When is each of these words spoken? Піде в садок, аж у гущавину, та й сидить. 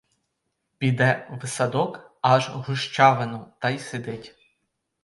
Піде 0.77 1.37
в 1.41 1.47
садок, 1.47 2.17
аж 2.21 2.49
у 2.49 2.59
гущавину, 2.61 3.53
та 3.59 3.69
й 3.69 3.79
сидить. 3.79 4.35